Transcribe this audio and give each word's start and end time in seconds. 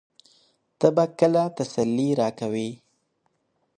ته 0.79 0.87
به 0.95 1.05
کله 1.19 1.43
تسلي 1.57 2.09
راکوې؟ 2.19 2.69